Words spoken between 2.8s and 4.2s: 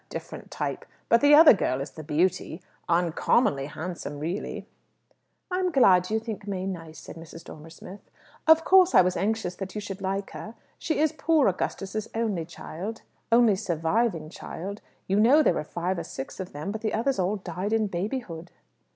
Uncommonly handsome,